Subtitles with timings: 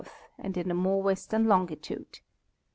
[0.39, 2.21] and in a more western longitude.